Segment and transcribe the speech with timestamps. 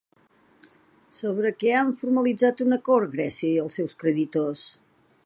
[1.17, 4.65] Sobre què han formalitzat un acord Grècia i els seus creditors?